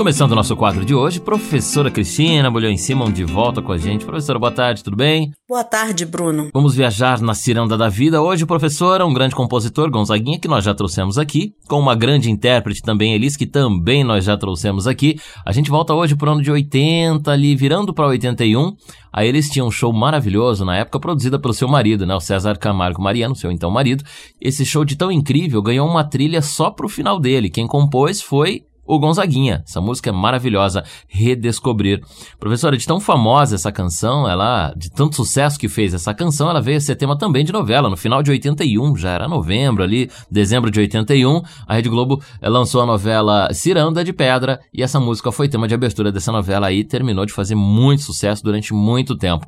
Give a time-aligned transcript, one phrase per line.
[0.00, 3.76] Começando o nosso quadro de hoje, professora Cristina Bolhão em Simão de volta com a
[3.76, 4.06] gente.
[4.06, 5.30] Professora, boa tarde, tudo bem?
[5.46, 6.48] Boa tarde, Bruno.
[6.54, 8.22] Vamos viajar na ciranda da vida.
[8.22, 12.80] Hoje, professora, um grande compositor, Gonzaguinha, que nós já trouxemos aqui, com uma grande intérprete
[12.80, 15.20] também, Elis, que também nós já trouxemos aqui.
[15.44, 18.74] A gente volta hoje pro ano de 80, ali virando para 81.
[19.12, 22.56] A Elis tinha um show maravilhoso na época, produzida pelo seu marido, né, o César
[22.56, 24.02] Camargo Mariano, seu então marido.
[24.40, 27.50] Esse show de tão incrível ganhou uma trilha só pro final dele.
[27.50, 29.62] Quem compôs foi o Gonzaguinha.
[29.66, 32.00] Essa música é maravilhosa, Redescobrir.
[32.40, 36.60] Professora, de tão famosa essa canção, ela, de tanto sucesso que fez essa canção, ela
[36.60, 40.10] veio a ser tema também de novela, no final de 81, já era novembro ali,
[40.28, 44.98] dezembro de 81, a Rede Globo eh, lançou a novela Ciranda de Pedra, e essa
[44.98, 49.16] música foi tema de abertura dessa novela aí, terminou de fazer muito sucesso durante muito
[49.16, 49.46] tempo.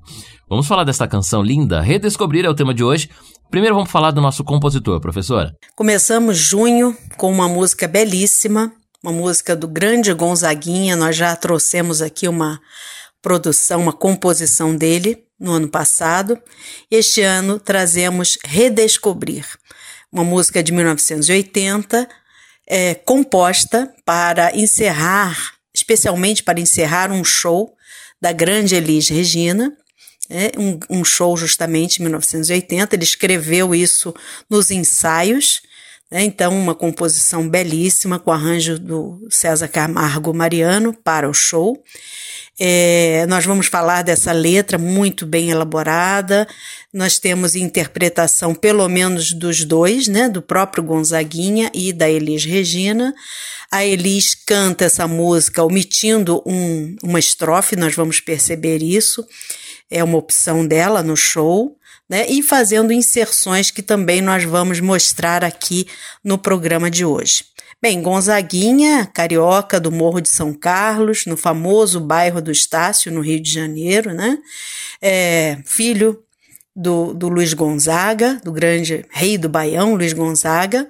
[0.48, 1.80] Vamos falar dessa canção linda?
[1.80, 3.08] Redescobrir é o tema de hoje.
[3.50, 5.52] Primeiro vamos falar do nosso compositor, professora.
[5.74, 8.72] Começamos junho com uma música belíssima,
[9.02, 10.94] uma música do grande Gonzaguinha.
[10.94, 12.60] Nós já trouxemos aqui uma
[13.20, 16.40] produção, uma composição dele no ano passado.
[16.90, 19.44] Este ano trazemos Redescobrir,
[20.10, 22.08] uma música de 1980,
[22.66, 27.74] é, composta para encerrar, especialmente para encerrar um show
[28.20, 29.76] da grande Elis Regina.
[30.30, 32.94] É, um, um show justamente em 1980.
[32.94, 34.14] Ele escreveu isso
[34.48, 35.60] nos ensaios
[36.12, 36.22] né?
[36.22, 41.82] Então, uma composição belíssima com arranjo do César Camargo Mariano para o show.
[42.60, 46.46] É, nós vamos falar dessa letra muito bem elaborada.
[46.92, 50.28] Nós temos interpretação, pelo menos dos dois, né?
[50.28, 53.14] Do próprio Gonzaguinha e da Elis Regina.
[53.70, 59.26] A Elis canta essa música omitindo um, uma estrofe, nós vamos perceber isso.
[59.90, 61.74] É uma opção dela no show
[62.12, 62.26] né?
[62.28, 65.86] E fazendo inserções que também nós vamos mostrar aqui
[66.22, 67.42] no programa de hoje.
[67.80, 73.40] Bem, Gonzaguinha, carioca do Morro de São Carlos, no famoso bairro do Estácio, no Rio
[73.40, 74.36] de Janeiro, né?
[75.00, 76.22] É, filho
[76.76, 80.86] do, do Luiz Gonzaga, do grande rei do Baião, Luiz Gonzaga,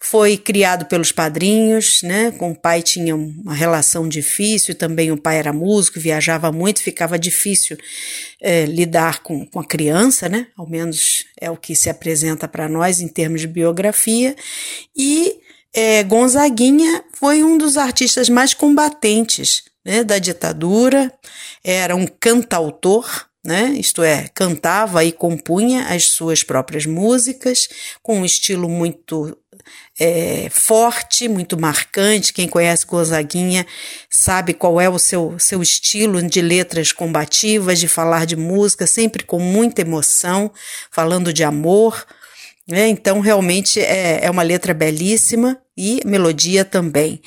[0.00, 2.30] foi criado pelos padrinhos, né?
[2.32, 7.18] Com o pai tinha uma relação difícil, também o pai era músico, viajava muito, ficava
[7.18, 7.76] difícil
[8.40, 10.48] é, lidar com, com a criança, né?
[10.56, 14.36] Ao menos é o que se apresenta para nós em termos de biografia.
[14.96, 15.38] E
[15.74, 21.12] é, Gonzaguinha foi um dos artistas mais combatentes né, da ditadura,
[21.62, 23.74] era um cantautor, né?
[23.76, 27.68] Isto é, cantava e compunha as suas próprias músicas
[28.02, 29.36] com um estilo muito
[29.98, 32.32] é, forte, muito marcante.
[32.32, 33.66] Quem conhece Gonzaguinha
[34.10, 39.24] sabe qual é o seu, seu estilo de letras combativas, de falar de música, sempre
[39.24, 40.50] com muita emoção,
[40.90, 42.04] falando de amor.
[42.66, 42.88] Né?
[42.88, 47.20] Então, realmente é, é uma letra belíssima e melodia também.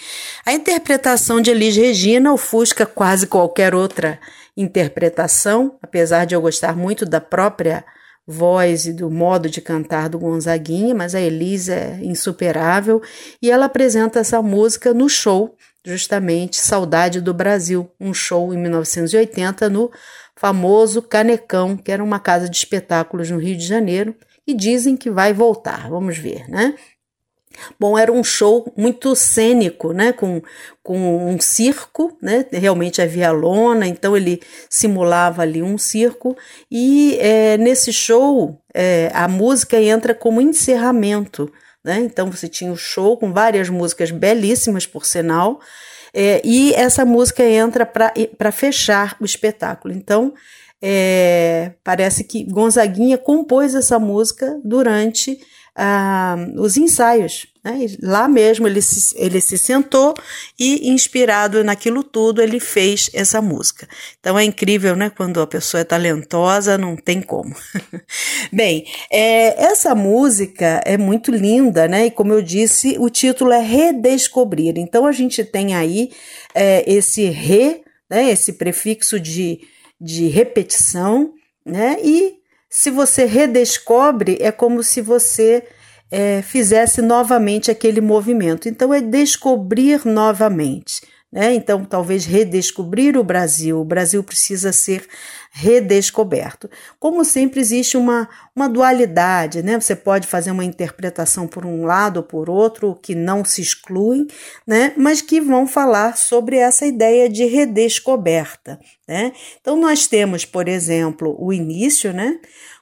[0.46, 4.20] A interpretação de Elis Regina ofusca quase qualquer outra
[4.56, 7.86] interpretação, apesar de eu gostar muito da própria
[8.28, 13.02] voz e do modo de cantar do Gonzaguinha, mas a Elisa é insuperável
[13.42, 15.56] e ela apresenta essa música no show,
[15.86, 19.90] justamente Saudade do Brasil, um show em 1980 no
[20.36, 24.14] famoso Canecão, que era uma casa de espetáculos no Rio de Janeiro,
[24.46, 25.90] e dizem que vai voltar.
[25.90, 26.76] Vamos ver, né?
[27.80, 30.12] Bom, era um show muito cênico, né?
[30.14, 30.42] Com,
[30.84, 32.46] com um circo, né?
[32.52, 36.36] Realmente havia lona, então ele simulava ali um circo.
[36.72, 41.52] E é, nesse show, é, a música entra como encerramento,
[41.84, 42.00] né?
[42.00, 45.60] Então você tinha o um show com várias músicas belíssimas, por sinal,
[46.14, 49.94] é, e essa música entra para fechar o espetáculo.
[49.94, 50.34] Então,
[50.82, 55.40] é, parece que Gonzaguinha compôs essa música durante
[55.80, 57.46] ah, os ensaios.
[57.64, 57.86] Né?
[58.02, 60.16] Lá mesmo ele se, ele se sentou
[60.60, 63.88] e, inspirado naquilo tudo, ele fez essa música.
[64.20, 65.12] Então é incrível, né?
[65.12, 67.56] Quando a pessoa é talentosa, não tem como.
[68.52, 72.08] Bem, é, essa música é muito linda, né?
[72.08, 74.74] E como eu disse, o título é Redescobrir.
[74.78, 76.10] Então a gente tem aí
[76.56, 78.32] é, esse re, né?
[78.32, 79.60] Esse prefixo de,
[80.02, 81.98] de repetição, né?
[82.04, 82.38] E
[82.68, 85.64] se você redescobre, é como se você
[86.10, 88.68] é, fizesse novamente aquele movimento.
[88.70, 91.02] Então, é descobrir novamente.
[91.32, 91.54] Né?
[91.56, 93.80] Então, talvez redescobrir o Brasil.
[93.80, 95.06] O Brasil precisa ser
[95.52, 96.70] redescoberto.
[97.00, 99.80] Como sempre, existe uma, uma dualidade, né?
[99.80, 104.28] Você pode fazer uma interpretação por um lado ou por outro, que não se excluem,
[104.66, 104.94] né?
[104.96, 109.34] Mas que vão falar sobre essa ideia de redescoberta, né?
[109.60, 112.40] Então, nós temos, por exemplo, o início, né?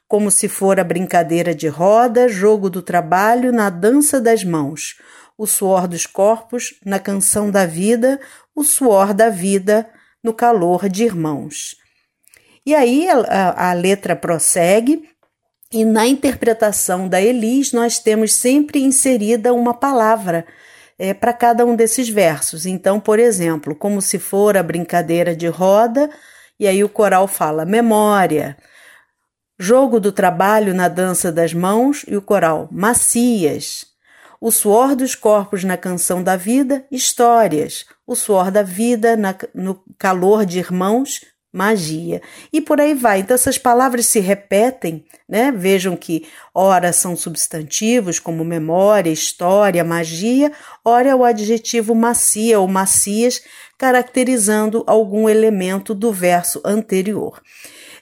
[0.08, 4.96] Como se for a brincadeira de roda, jogo do trabalho na dança das mãos,
[5.36, 8.20] o suor dos corpos na canção da vida,
[8.54, 9.88] o suor da vida
[10.22, 11.76] no calor de irmãos.
[12.64, 15.08] E aí a, a letra prossegue,
[15.72, 20.46] e na interpretação da Elis, nós temos sempre inserida uma palavra
[20.98, 22.66] é, para cada um desses versos.
[22.66, 26.08] Então, por exemplo, como se for a brincadeira de roda,
[26.58, 28.56] e aí o coral fala memória,
[29.58, 33.86] jogo do trabalho na dança das mãos, e o coral macias,
[34.40, 39.82] o suor dos corpos na canção da vida, histórias, o suor da vida na, no
[39.98, 41.20] calor de irmãos,
[41.52, 42.20] magia.
[42.52, 43.20] E por aí vai.
[43.20, 45.50] Então, essas palavras se repetem, né?
[45.50, 50.52] Vejam que ora são substantivos como memória, história, magia,
[50.84, 53.40] ora é o adjetivo macia ou macias,
[53.78, 57.40] caracterizando algum elemento do verso anterior.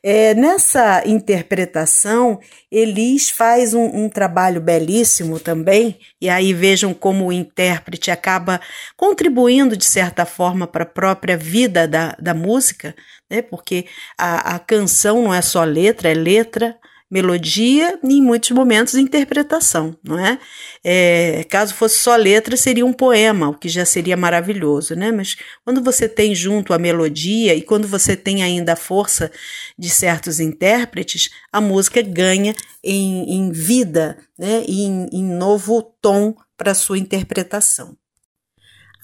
[0.07, 2.39] É, nessa interpretação,
[2.71, 8.61] Elis faz um, um, trabalho belíssimo também, e aí vejam como o intérprete acaba
[8.99, 12.95] contribuindo, de certa forma, para a própria vida da, da música,
[13.31, 13.41] né?
[13.41, 13.87] porque
[14.19, 16.77] a, a canção não é só letra, é letra,
[17.15, 20.37] melodia e, em muitos momentos, interpretação, não é?
[20.83, 21.45] é?
[21.49, 25.13] Caso fosse só letra, seria um poema, o que já seria maravilhoso, né?
[25.13, 29.31] Mas quando você tem junto a melodia e quando você tem ainda a força
[29.79, 32.53] de certos intérpretes, a música ganha
[32.83, 34.65] em, em vida, né?
[34.67, 37.97] E em, em novo tom para sua interpretação.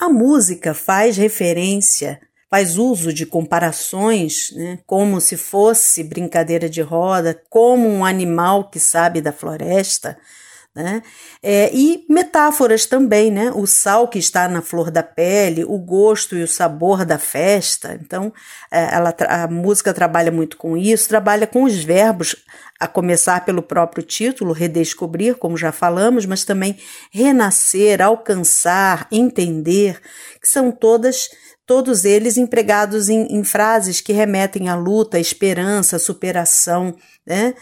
[0.01, 7.41] A música faz referência faz uso de comparações, né, como se fosse brincadeira de roda,
[7.49, 10.19] como um animal que sabe da floresta,
[10.75, 11.02] né?
[11.43, 13.50] É, e metáforas também, né?
[13.52, 17.99] O sal que está na flor da pele, o gosto e o sabor da festa.
[18.00, 18.32] Então,
[18.70, 22.37] é, ela, a música trabalha muito com isso, trabalha com os verbos,
[22.79, 26.79] a começar pelo próprio título, redescobrir, como já falamos, mas também
[27.11, 30.00] renascer, alcançar, entender,
[30.41, 31.29] que são todas
[31.67, 36.95] todos eles empregados em, em frases que remetem à luta, esperança, superação.
[37.27, 37.55] Né?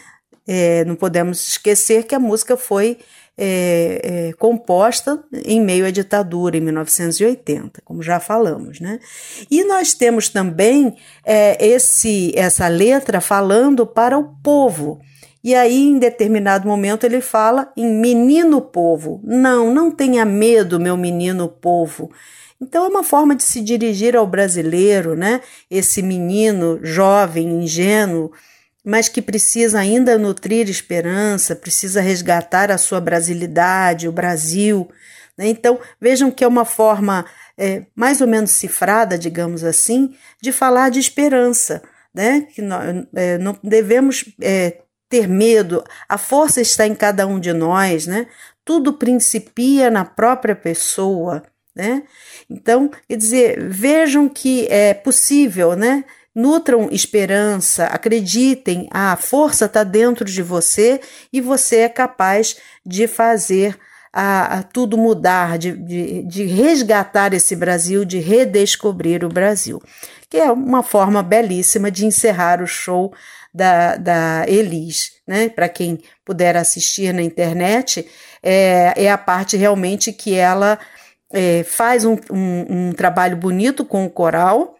[0.47, 2.97] É, não podemos esquecer que a música foi
[3.41, 8.81] é, é, composta em meio à ditadura, em 1980, como já falamos.
[8.81, 8.99] Né?
[9.49, 14.99] E nós temos também é, esse, essa letra falando para o povo.
[15.41, 19.21] E aí, em determinado momento, ele fala em menino povo.
[19.23, 22.11] Não, não tenha medo, meu menino povo.
[22.61, 25.41] Então é uma forma de se dirigir ao brasileiro, né?
[25.71, 28.31] Esse menino jovem, ingênuo,
[28.83, 34.89] mas que precisa ainda nutrir esperança, precisa resgatar a sua brasilidade, o Brasil.
[35.37, 35.47] Né?
[35.47, 37.25] Então vejam que é uma forma
[37.57, 41.81] é, mais ou menos cifrada, digamos assim, de falar de esperança,
[42.13, 42.47] né?
[42.53, 45.83] Que nós, é, não devemos é, ter medo.
[46.09, 48.27] A força está em cada um de nós, né?
[48.65, 51.43] Tudo principia na própria pessoa
[51.75, 52.03] né?
[52.49, 56.03] Então, quer dizer, vejam que é possível, né?
[56.33, 61.01] Nutram esperança, acreditem, a força está dentro de você
[61.33, 63.77] e você é capaz de fazer
[64.13, 69.81] a, a tudo mudar, de, de, de, resgatar esse Brasil, de redescobrir o Brasil.
[70.29, 73.13] Que é uma forma belíssima de encerrar o show
[73.53, 75.11] da, da Elis.
[75.27, 75.49] Né?
[75.49, 78.07] Para quem puder assistir na internet,
[78.41, 80.79] é, é a parte realmente que ela
[81.31, 84.75] é, faz um, um, um trabalho bonito com o coral,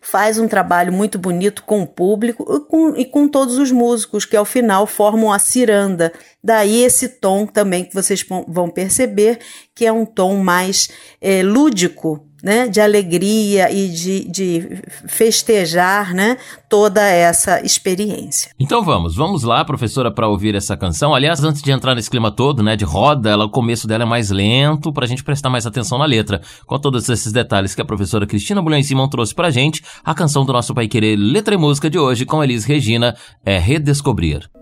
[0.00, 4.24] faz um trabalho muito bonito com o público e com, e com, todos os músicos,
[4.24, 6.12] que ao final formam a ciranda.
[6.42, 9.38] Daí esse tom também que vocês vão perceber,
[9.74, 10.90] que é um tom mais
[11.20, 16.36] é, lúdico, né, de alegria e de, de festejar né,
[16.68, 18.50] toda essa experiência.
[18.58, 21.14] Então vamos, vamos lá, professora, para ouvir essa canção.
[21.14, 24.06] Aliás, antes de entrar nesse clima todo, né, de roda, ela, o começo dela é
[24.06, 26.40] mais lento, para a gente prestar mais atenção na letra.
[26.66, 30.14] Com todos esses detalhes que a professora Cristina Bulhões Simão trouxe para a gente, a
[30.14, 34.61] canção do nosso Pai Querer Letra e Música de hoje com Elis Regina é Redescobrir.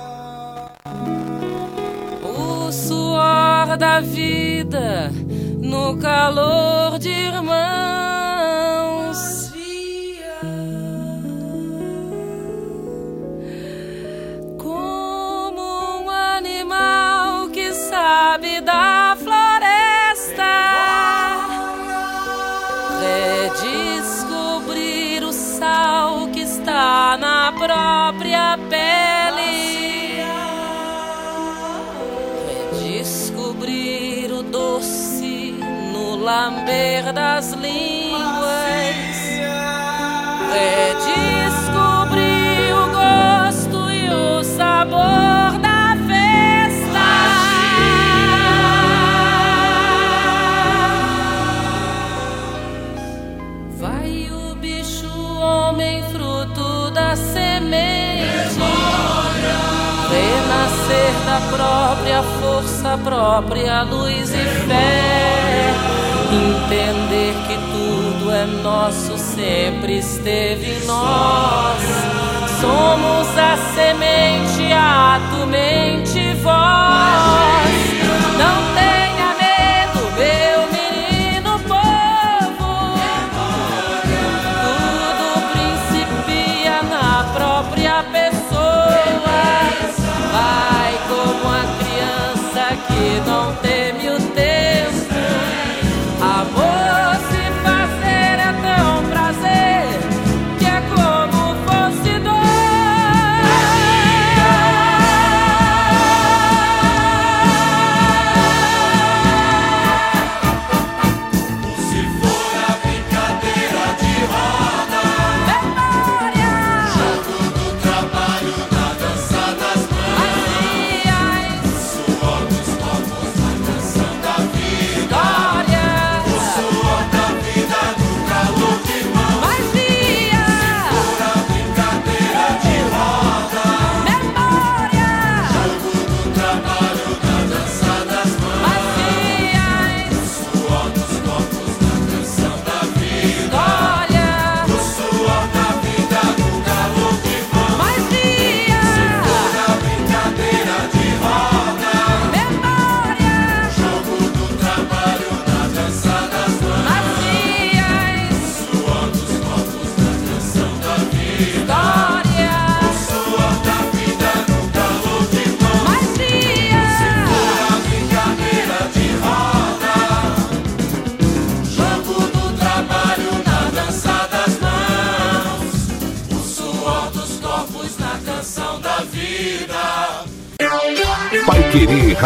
[3.77, 5.11] da vida
[5.61, 8.10] no calor de irmãos.
[37.53, 39.17] línguas.
[40.53, 47.07] É descobrir o gosto e o sabor da festa.
[53.79, 58.11] Vai o bicho, homem, fruto da semente.
[60.11, 65.41] renascer da própria força, própria luz e fé.
[66.31, 66.90] Inter
[68.41, 71.81] é nosso, sempre esteve em nós.
[72.59, 77.50] Somos a semente, a tu mente, voz.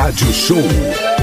[0.05, 1.14] Rádio Show.